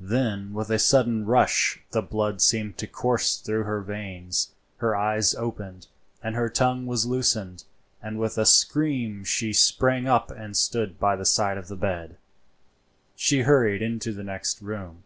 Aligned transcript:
Then 0.00 0.54
with 0.54 0.70
a 0.70 0.78
sudden 0.78 1.26
rush 1.26 1.80
the 1.90 2.00
blood 2.00 2.40
seemed 2.40 2.78
to 2.78 2.86
course 2.86 3.36
through 3.36 3.64
her 3.64 3.82
veins, 3.82 4.54
her 4.78 4.96
eyes 4.96 5.34
opened, 5.34 5.88
and 6.22 6.34
her 6.34 6.48
tongue 6.48 6.86
was 6.86 7.04
loosed, 7.04 7.36
and 8.02 8.18
with 8.18 8.38
a 8.38 8.46
scream 8.46 9.22
she 9.22 9.52
sprang 9.52 10.08
up 10.08 10.30
and 10.30 10.56
stood 10.56 10.98
by 10.98 11.14
the 11.14 11.26
side 11.26 11.58
of 11.58 11.68
her 11.68 11.76
bed. 11.76 12.16
She 13.16 13.42
hurried 13.42 13.82
into 13.82 14.14
the 14.14 14.24
next 14.24 14.62
room. 14.62 15.02